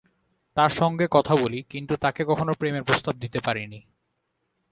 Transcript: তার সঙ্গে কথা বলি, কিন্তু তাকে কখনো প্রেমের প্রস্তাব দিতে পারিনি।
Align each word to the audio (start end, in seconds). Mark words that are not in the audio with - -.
তার 0.57 0.69
সঙ্গে 0.71 1.05
কথা 1.11 1.33
বলি, 1.35 1.59
কিন্তু 1.69 1.93
তাকে 1.95 2.21
কখনো 2.25 2.51
প্রেমের 2.53 2.83
প্রস্তাব 2.83 3.15
দিতে 3.17 3.39
পারিনি। 3.39 3.79